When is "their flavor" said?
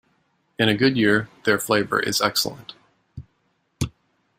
1.43-1.99